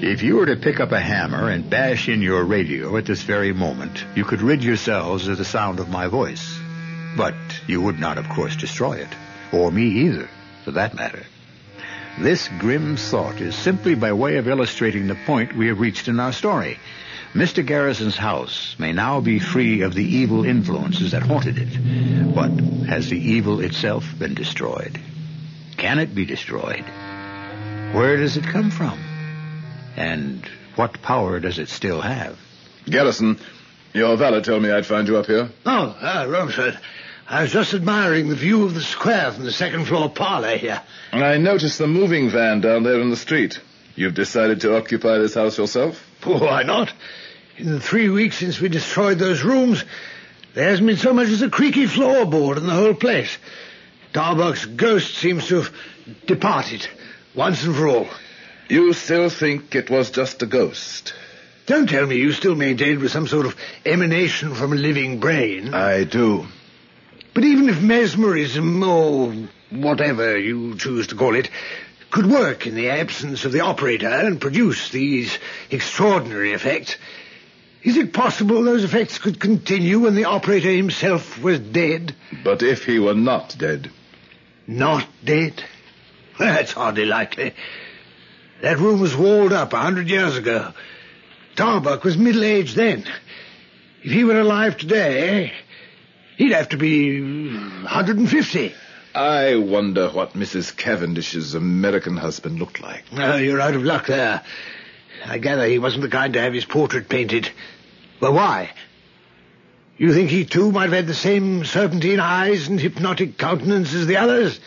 [0.02, 3.22] If you were to pick up a hammer and bash in your radio at this
[3.22, 6.58] very moment, you could rid yourselves of the sound of my voice.
[7.16, 7.34] But
[7.66, 9.08] you would not, of course, destroy it.
[9.52, 10.28] Or me either,
[10.64, 11.24] for that matter.
[12.18, 16.18] This grim thought is simply by way of illustrating the point we have reached in
[16.18, 16.78] our story.
[17.34, 17.64] Mr.
[17.64, 22.34] Garrison's house may now be free of the evil influences that haunted it.
[22.34, 22.50] But
[22.88, 24.98] has the evil itself been destroyed?
[25.76, 26.84] Can it be destroyed?
[27.92, 28.98] Where does it come from?
[29.96, 32.38] And what power does it still have?
[32.86, 33.38] Garrison,
[33.92, 35.50] your valet told me I'd find you up here.
[35.66, 36.78] Oh, ah, Rumsford.
[37.28, 40.80] I was just admiring the view of the square from the second floor parlor here.
[41.10, 43.58] And I noticed the moving van down there in the street.
[43.96, 46.06] You've decided to occupy this house yourself?
[46.22, 46.92] Why not?
[47.56, 49.84] In the three weeks since we destroyed those rooms,
[50.54, 53.36] there hasn't been so much as a creaky floorboard in the whole place.
[54.12, 55.74] Tarbuck's ghost seems to have
[56.26, 56.86] departed,
[57.34, 58.08] once and for all.
[58.68, 61.12] You still think it was just a ghost?
[61.66, 65.18] Don't tell me you still maintain it was some sort of emanation from a living
[65.18, 65.74] brain.
[65.74, 66.46] I do.
[67.36, 69.30] But even if mesmerism, or
[69.68, 71.50] whatever you choose to call it,
[72.10, 75.38] could work in the absence of the operator and produce these
[75.70, 76.96] extraordinary effects.
[77.82, 82.14] Is it possible those effects could continue when the operator himself was dead?
[82.42, 83.90] But if he were not dead,
[84.66, 85.62] Not dead?
[86.38, 87.52] That's hardly likely.
[88.62, 90.72] That room was walled up a hundred years ago.
[91.54, 93.04] Tarbuck was middle-aged then.
[94.02, 95.52] If he were alive today,
[96.36, 98.74] he'd have to be 150.
[99.14, 100.76] I wonder what Mrs.
[100.76, 103.04] Cavendish's American husband looked like.
[103.12, 104.42] Oh, you're out of luck there.
[105.24, 107.50] I gather he wasn't the kind to have his portrait painted.
[108.20, 108.70] Well, why?
[109.96, 114.06] You think he too might have had the same serpentine eyes and hypnotic countenance as
[114.06, 114.60] the others?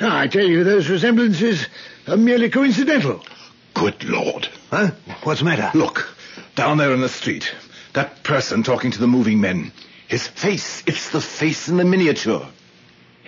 [0.00, 1.66] Ah, I tell you, those resemblances
[2.06, 3.24] are merely coincidental.
[3.72, 4.48] Good Lord.
[4.70, 4.90] Huh?
[5.22, 5.70] What's the matter?
[5.76, 6.14] Look,
[6.54, 7.50] down there in the street.
[7.94, 9.72] That person talking to the moving men.
[10.10, 12.48] His face, it's the face in the miniature.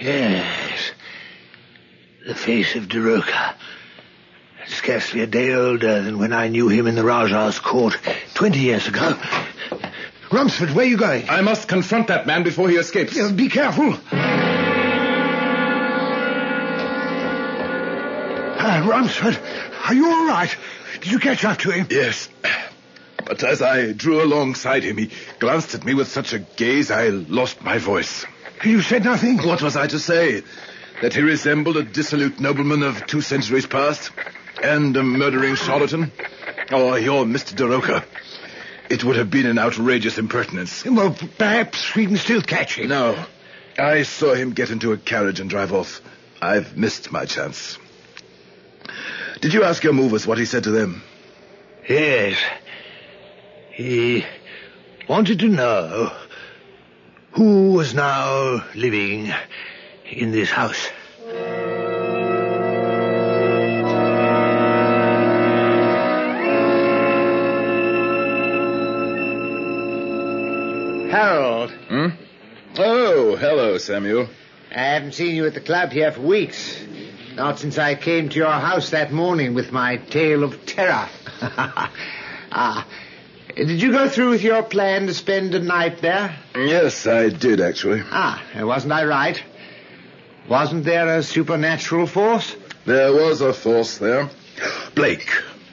[0.00, 0.90] Yes.
[2.26, 3.54] The face of De Roca.
[4.66, 7.96] Scarcely a day older than when I knew him in the Rajah's court
[8.34, 9.16] twenty years ago.
[10.32, 11.30] Rumsford, where are you going?
[11.30, 13.16] I must confront that man before he escapes.
[13.16, 13.96] Uh, be careful.
[18.58, 19.38] Uh, Rumsford,
[19.86, 20.52] are you all right?
[21.00, 21.86] Did you catch up to him?
[21.90, 22.28] Yes.
[23.26, 27.08] But as I drew alongside him, he glanced at me with such a gaze I
[27.08, 28.26] lost my voice.
[28.64, 29.38] You said nothing?
[29.38, 30.42] What was I to say?
[31.00, 34.10] That he resembled a dissolute nobleman of two centuries past?
[34.62, 36.12] And a murdering charlatan?
[36.70, 37.56] Oh, you're Mr.
[37.56, 38.04] De Roca.
[38.88, 40.84] It would have been an outrageous impertinence.
[40.84, 42.88] Well, perhaps we can still catch him.
[42.88, 43.24] No.
[43.78, 46.00] I saw him get into a carriage and drive off.
[46.40, 47.78] I've missed my chance.
[49.40, 51.02] Did you ask your movers what he said to them?
[51.88, 52.36] Yes.
[53.72, 54.26] He
[55.08, 56.12] wanted to know
[57.32, 59.32] who was now living
[60.04, 60.90] in this house.
[71.10, 72.08] Harold, Hmm?
[72.76, 74.28] Oh, hello, Samuel.
[74.70, 76.78] I haven't seen you at the club here for weeks.
[77.36, 81.08] Not since I came to your house that morning with my tale of terror.
[81.40, 82.86] ah,
[83.54, 86.36] did you go through with your plan to spend a night there?
[86.54, 88.02] Yes, I did, actually.
[88.04, 89.42] Ah, wasn't I right?
[90.48, 92.56] Wasn't there a supernatural force?
[92.84, 94.28] There was a force there.
[94.94, 95.30] Blake,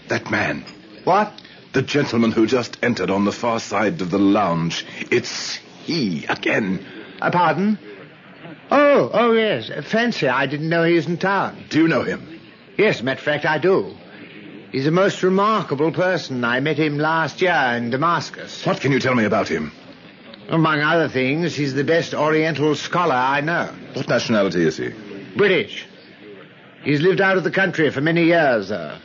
[0.08, 0.64] that man.
[1.04, 1.34] What?
[1.74, 4.86] The gentleman who just entered on the far side of the lounge.
[5.12, 6.86] It's he again.
[7.22, 7.80] Uh, pardon?
[8.72, 9.70] Oh, oh yes.
[9.88, 11.66] Fancy, I didn't know he was in town.
[11.70, 12.40] Do you know him?
[12.78, 13.96] Yes, matter of fact, I do.
[14.72, 16.44] He's a most remarkable person.
[16.44, 18.66] I met him last year in Damascus.
[18.66, 19.72] What can you tell me about him?
[20.48, 23.74] Among other things, he's the best Oriental scholar I know.
[23.94, 24.90] What nationality is he?
[25.36, 25.88] British.
[26.84, 28.98] He's lived out of the country for many years, though.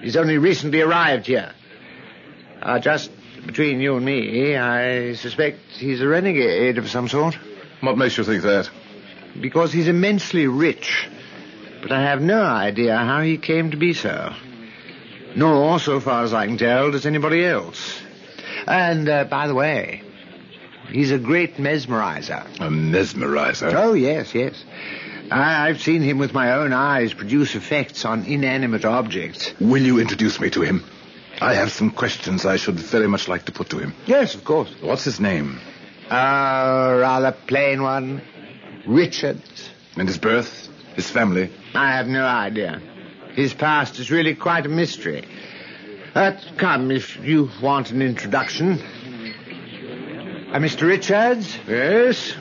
[0.00, 1.52] He's only recently arrived here.
[2.62, 3.10] Uh, just
[3.46, 7.38] between you and me, I suspect he's a renegade of some sort.
[7.80, 8.70] What makes you think that?
[9.40, 11.08] Because he's immensely rich.
[11.82, 14.34] But I have no idea how he came to be so.
[15.36, 18.00] Nor, so far as I can tell, does anybody else.
[18.66, 20.02] And, uh, by the way,
[20.90, 22.44] he's a great mesmerizer.
[22.56, 23.72] A mesmerizer.
[23.74, 24.64] Oh, yes, yes.
[25.30, 29.52] I, I've seen him with my own eyes produce effects on inanimate objects.
[29.60, 30.84] Will you introduce me to him?
[31.40, 33.94] I have some questions I should very much like to put to him.
[34.06, 34.74] Yes, of course.
[34.80, 35.58] What's his name?
[36.10, 38.20] A rather plain one.
[38.86, 39.40] Richard.
[39.96, 40.68] And his birth?
[40.96, 41.50] His family?
[41.74, 42.82] I have no idea.
[43.34, 45.24] His past is really quite a mystery.
[46.12, 48.80] But come, if you want an introduction.
[50.52, 50.88] Uh, Mr.
[50.88, 51.56] Richards?
[51.68, 52.34] Yes?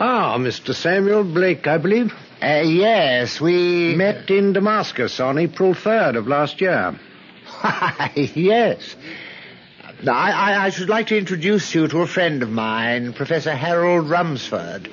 [0.00, 0.74] Ah, Mr.
[0.74, 2.12] Samuel Blake, I believe.
[2.42, 3.94] Uh, yes, we...
[3.94, 6.98] Met in Damascus on April 3rd of last year.
[8.16, 8.96] yes.
[10.04, 14.10] I, I, I should like to introduce you to a friend of mine, Professor Harold
[14.10, 14.90] Rumsford.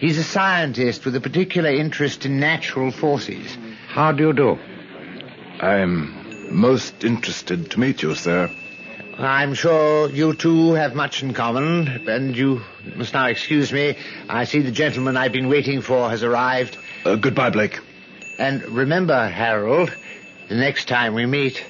[0.00, 3.56] He's a scientist with a particular interest in natural forces.
[3.88, 4.58] How do you do?
[5.60, 8.50] I'm most interested to meet you, sir.
[9.16, 12.60] I'm sure you two have much in common, and you
[12.94, 13.96] must now excuse me.
[14.28, 16.76] I see the gentleman I've been waiting for has arrived.
[17.04, 17.80] Uh, goodbye, Blake.
[18.38, 19.90] And remember, Harold,
[20.48, 21.64] the next time we meet,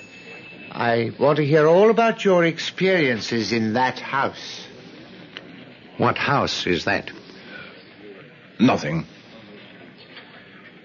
[0.70, 4.66] I want to hear all about your experiences in that house.
[5.96, 7.10] What house is that?
[8.60, 9.06] Nothing.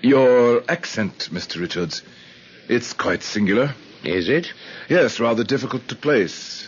[0.04, 1.60] Your accent, Mr.
[1.62, 2.04] Richards.
[2.70, 3.74] It's quite singular.
[4.04, 4.54] Is it?
[4.90, 6.68] Yes, rather difficult to place.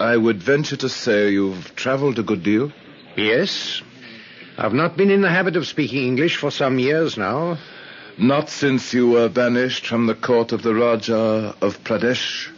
[0.00, 2.72] I would venture to say you've traveled a good deal.
[3.16, 3.82] Yes.
[4.58, 7.56] I've not been in the habit of speaking English for some years now,
[8.18, 12.50] Not since you were banished from the court of the Raja of Pradesh.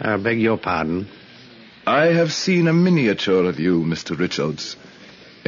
[0.00, 1.06] I beg your pardon.
[1.86, 4.18] I have seen a miniature of you, Mr.
[4.18, 4.76] Richards,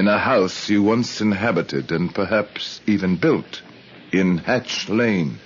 [0.00, 3.60] in a house you once inhabited and perhaps even built
[4.10, 5.38] in Hatch Lane.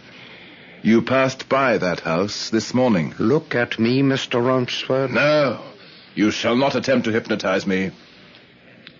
[0.80, 3.14] You passed by that house this morning.
[3.18, 4.40] Look at me, Mr.
[4.40, 5.10] Rumsford.
[5.10, 5.60] No,
[6.14, 7.90] you shall not attempt to hypnotize me.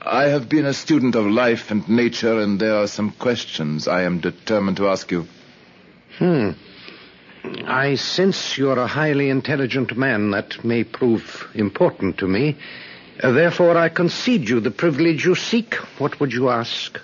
[0.03, 4.03] I have been a student of life and nature, and there are some questions I
[4.03, 5.29] am determined to ask you.
[6.19, 6.51] Hmm.
[7.65, 10.33] I sense you're a highly intelligent man.
[10.33, 12.57] That may prove important to me.
[13.23, 15.75] Therefore, I concede you the privilege you seek.
[15.99, 16.99] What would you ask?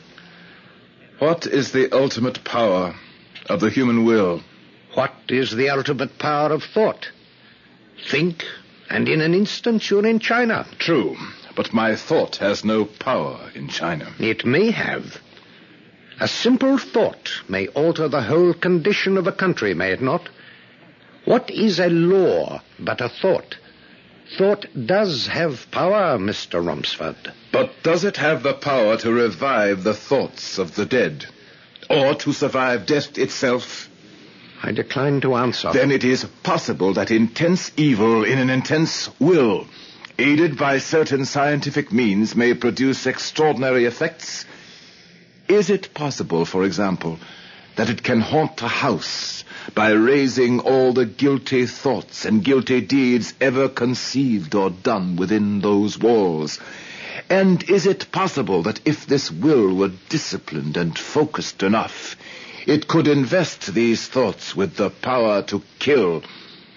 [1.18, 2.94] What is the ultimate power
[3.46, 4.42] of the human will?
[4.94, 7.10] What is the ultimate power of thought?
[8.08, 8.44] Think,
[8.88, 10.66] and in an instant you're in China.
[10.78, 11.16] True,
[11.54, 14.12] but my thought has no power in China.
[14.18, 15.20] It may have.
[16.18, 20.28] A simple thought may alter the whole condition of a country, may it not?
[21.24, 23.56] What is a law but a thought?
[24.36, 26.64] Thought does have power, Mr.
[26.64, 27.32] Rumsford.
[27.52, 31.26] But does it have the power to revive the thoughts of the dead?
[31.88, 33.88] Or to survive death itself?
[34.62, 35.72] I decline to answer.
[35.72, 39.66] Then it is possible that intense evil in an intense will,
[40.18, 44.44] aided by certain scientific means, may produce extraordinary effects.
[45.48, 47.18] Is it possible, for example,
[47.76, 49.44] that it can haunt a house
[49.74, 55.98] by raising all the guilty thoughts and guilty deeds ever conceived or done within those
[55.98, 56.58] walls?
[57.28, 62.16] And is it possible that if this will were disciplined and focused enough,
[62.66, 66.22] it could invest these thoughts with the power to kill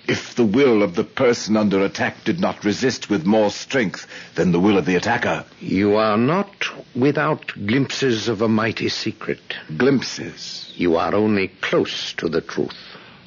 [0.08, 4.52] if the will of the person under attack did not resist with more strength than
[4.52, 5.46] the will of the attacker.
[5.60, 9.40] You are not without glimpses of a mighty secret.
[9.78, 10.74] Glimpses.
[10.76, 12.76] You are only close to the truth.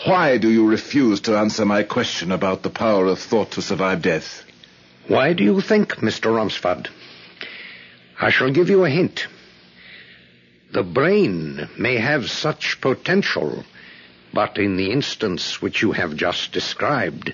[0.05, 4.03] Why do you refuse to answer my question about the power of thought to survive
[4.03, 4.45] death?
[5.09, 6.35] Why do you think, Mr.
[6.35, 6.91] Rumsford?
[8.21, 9.27] I shall give you a hint.
[10.73, 13.65] The brain may have such potential,
[14.37, 17.33] but in the instance which you have just described,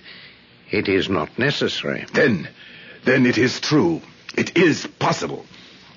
[0.70, 2.06] it is not necessary.
[2.14, 2.48] Then,
[3.04, 4.00] then it is true.
[4.38, 5.44] It is possible.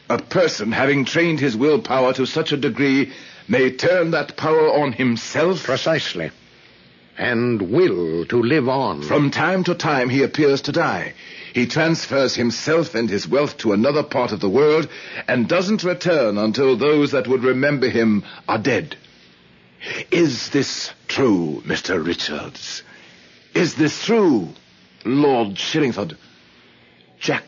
[0.09, 3.13] A person having trained his willpower to such a degree
[3.47, 5.63] may turn that power on himself.
[5.63, 6.31] Precisely.
[7.19, 9.03] And will to live on.
[9.03, 11.13] From time to time he appears to die.
[11.53, 14.89] He transfers himself and his wealth to another part of the world
[15.27, 18.97] and doesn't return until those that would remember him are dead.
[20.15, 22.01] Is this true, Mr.
[22.01, 22.83] Richards?
[23.53, 24.47] Is this true,
[25.03, 26.15] Lord Shillingford?
[27.19, 27.43] Jack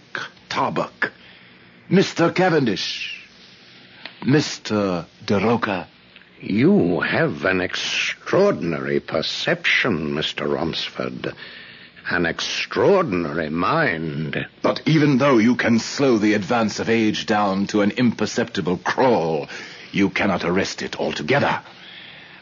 [0.50, 1.14] Tarbuck?
[1.90, 2.36] Mr.
[2.36, 3.26] Cavendish?
[4.22, 5.06] Mr.
[5.26, 5.88] De Roca?
[6.42, 10.46] You have an extraordinary perception, Mr.
[10.54, 11.34] Rumsford.
[12.10, 14.46] An extraordinary mind.
[14.62, 19.48] But even though you can slow the advance of age down to an imperceptible crawl,
[19.94, 21.62] you cannot arrest it altogether.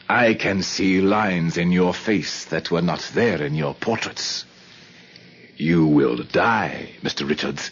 [0.07, 4.45] I can see lines in your face that were not there in your portraits.
[5.57, 7.27] You will die, Mr.
[7.27, 7.71] Richards,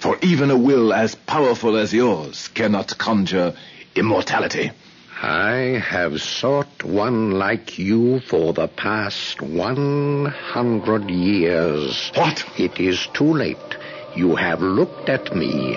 [0.00, 3.54] for even a will as powerful as yours cannot conjure
[3.94, 4.72] immortality.
[5.20, 12.12] I have sought one like you for the past one hundred years.
[12.14, 12.44] What?
[12.56, 13.76] It is too late.
[14.14, 15.72] You have looked at me.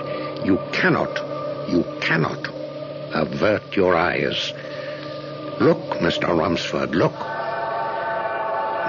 [0.46, 2.48] You cannot, you cannot
[3.14, 4.54] avert your eyes.
[5.62, 6.36] Look, Mr.
[6.36, 7.14] Rumsford, look.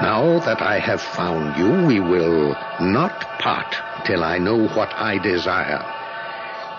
[0.00, 5.18] Now that I have found you, we will not part till I know what I
[5.18, 5.84] desire.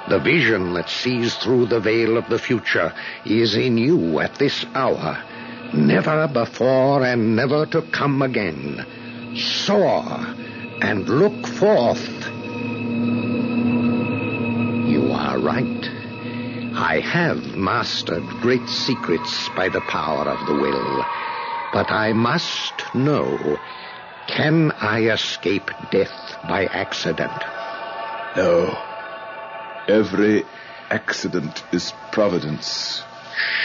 [0.10, 2.92] The vision that sees through the veil of the future
[3.24, 5.24] is in you at this hour,
[5.76, 8.84] never before and never to come again.
[9.36, 10.06] Soar
[10.82, 12.10] and look forth.
[14.90, 16.03] You are right.
[16.76, 21.06] I have mastered great secrets by the power of the will.
[21.72, 23.60] But I must know,
[24.28, 27.32] can I escape death by accident?
[28.36, 28.76] No.
[29.88, 30.44] Every
[30.90, 33.04] accident is providence.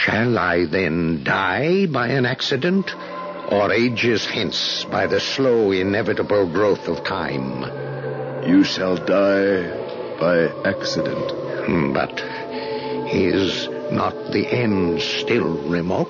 [0.01, 2.93] Shall I then die by an accident?
[3.51, 7.63] Or ages hence by the slow, inevitable growth of time?
[8.47, 11.31] You shall die by accident.
[11.65, 12.19] Hmm, But
[13.11, 16.07] is not the end still remote?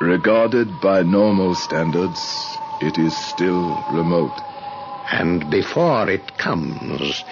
[0.00, 4.32] Regarded by normal standards, it is still remote.
[5.12, 7.24] And before it comes,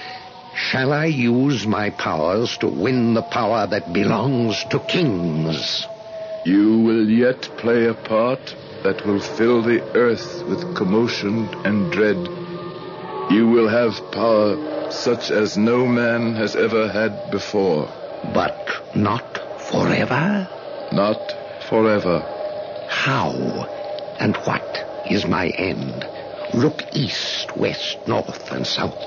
[0.55, 5.87] shall I use my powers to win the power that belongs to kings?
[6.45, 12.17] You will yet play a part that will fill the earth with commotion and dread.
[13.31, 17.89] You will have power such as no man has ever had before.
[18.25, 18.57] But
[18.95, 20.49] not forever?
[20.93, 21.37] Not
[21.69, 22.25] forever.
[22.89, 23.67] How
[24.19, 26.07] and what is my end?
[26.55, 28.99] Look east, west, north, and south.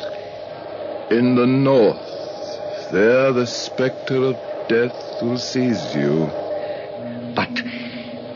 [1.09, 4.38] In the north, there the specter of
[4.68, 6.30] death will seize you.
[7.36, 7.53] But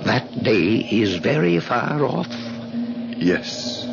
[0.05, 2.27] that day is very far off.
[3.17, 3.83] Yes.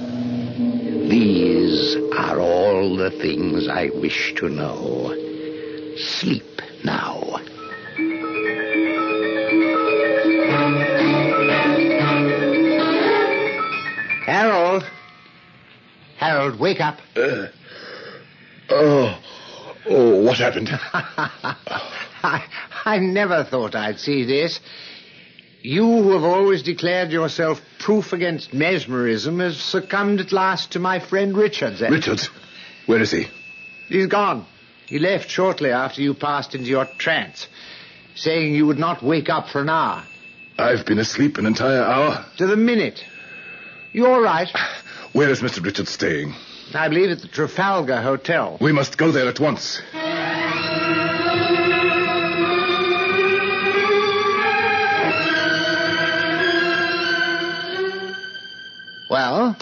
[1.08, 5.14] These are all the things I wish to know.
[5.96, 6.51] Sleep
[6.84, 7.40] now.
[14.26, 14.84] Harold.
[16.16, 16.98] Harold, wake up.
[17.16, 17.48] Uh,
[18.70, 19.18] oh,
[19.86, 20.68] oh, what happened?
[22.22, 22.44] I,
[22.84, 24.60] I never thought I'd see this.
[25.62, 30.98] You who have always declared yourself proof against mesmerism has succumbed at last to my
[31.00, 31.82] friend Richards.
[31.82, 31.88] eh?
[31.88, 32.30] Richards,
[32.86, 33.26] where is he?
[33.88, 34.46] He's gone.
[34.92, 37.48] He left shortly after you passed into your trance,
[38.14, 40.04] saying you would not wake up for an hour.
[40.58, 42.26] I've been asleep an entire hour.
[42.36, 43.02] To the minute.
[43.94, 44.50] You're all right?
[45.14, 45.64] Where is Mr.
[45.64, 46.34] Richards staying?
[46.74, 48.58] I believe at the Trafalgar Hotel.
[48.60, 49.80] We must go there at once.
[59.08, 59.56] Well,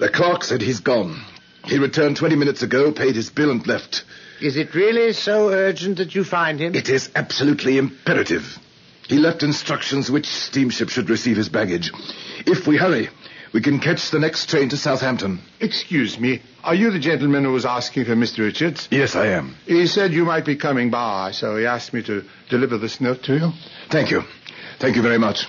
[0.00, 1.22] The clerk said he's gone.
[1.66, 4.02] He returned 20 minutes ago, paid his bill, and left.
[4.42, 6.74] Is it really so urgent that you find him?
[6.74, 8.58] It is absolutely imperative.
[9.08, 11.92] He left instructions which steamship should receive his baggage.
[12.46, 13.08] If we hurry,
[13.52, 15.40] we can catch the next train to Southampton.
[15.60, 18.38] Excuse me, are you the gentleman who was asking for Mr.
[18.38, 18.88] Richards?
[18.90, 19.56] Yes, I am.
[19.66, 23.22] He said you might be coming by, so he asked me to deliver this note
[23.24, 23.52] to you.
[23.90, 24.22] Thank you.
[24.78, 25.46] Thank you very much.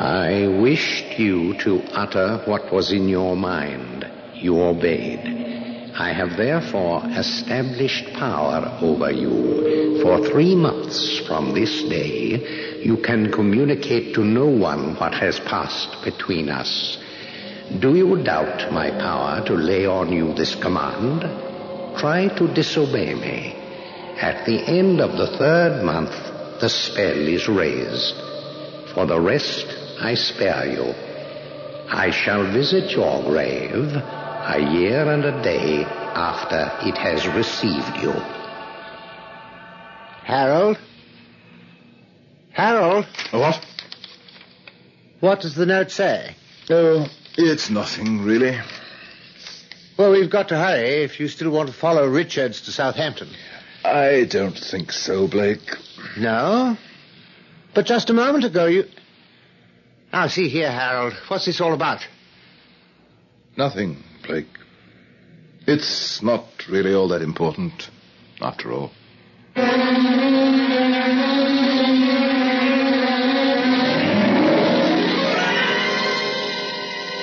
[0.00, 4.06] I wished you to utter what was in your mind.
[4.34, 5.48] You obeyed.
[5.98, 10.00] I have therefore established power over you.
[10.02, 16.04] For three months from this day, you can communicate to no one what has passed
[16.04, 16.98] between us.
[17.80, 21.22] Do you doubt my power to lay on you this command?
[21.98, 23.56] Try to disobey me.
[24.20, 26.14] At the end of the third month,
[26.60, 28.14] the spell is raised.
[28.94, 29.66] For the rest,
[30.00, 31.07] I spare you.
[31.90, 38.12] I shall visit your grave a year and a day after it has received you.
[40.24, 40.78] Harold?
[42.52, 43.06] Harold?
[43.30, 43.64] What?
[45.20, 46.36] What does the note say?
[46.68, 48.58] Oh, it's nothing, really.
[49.96, 53.28] Well, we've got to hurry if you still want to follow Richards to Southampton.
[53.84, 55.76] I don't think so, Blake.
[56.18, 56.76] No?
[57.74, 58.84] But just a moment ago you.
[60.18, 61.12] Now, see here, Harold.
[61.28, 62.04] What's this all about?
[63.56, 64.48] Nothing, Blake.
[65.64, 67.88] It's not really all that important,
[68.40, 68.90] after all.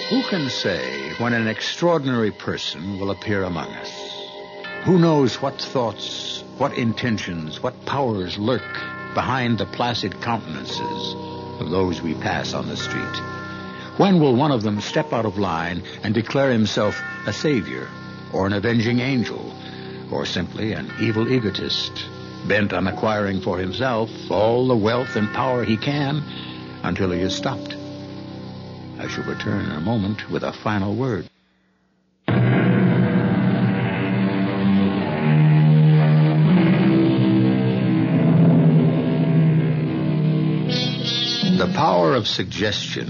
[0.10, 3.92] Who can say when an extraordinary person will appear among us?
[4.86, 8.74] Who knows what thoughts, what intentions, what powers lurk
[9.14, 13.22] behind the placid countenances of those we pass on the street?
[13.98, 17.88] When will one of them step out of line and declare himself a savior,
[18.34, 19.56] or an avenging angel,
[20.12, 22.06] or simply an evil egotist,
[22.48, 26.24] bent on acquiring for himself all the wealth and power he can
[26.84, 27.76] until he is stopped?
[29.00, 31.30] I shall return in a moment with a final word.
[42.06, 43.10] Power of suggestion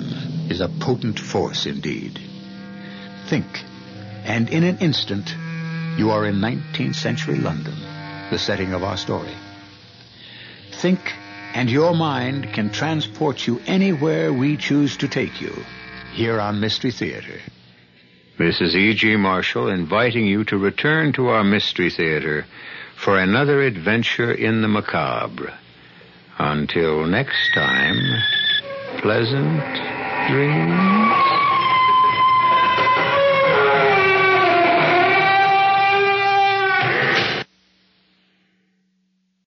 [0.50, 2.18] is a potent force indeed.
[3.28, 3.46] Think,
[4.24, 5.36] and in an instant,
[5.98, 7.76] you are in 19th century London,
[8.32, 9.36] the setting of our story.
[10.82, 11.02] Think,
[11.54, 15.54] and your mind can transport you anywhere we choose to take you,
[16.14, 17.42] here on Mystery Theater.
[18.38, 19.18] This is E.G.
[19.18, 22.46] Marshall inviting you to return to our Mystery Theater
[22.96, 25.54] for another adventure in the macabre.
[26.38, 27.98] Until next time,
[29.02, 29.62] pleasant
[30.30, 31.35] dreams.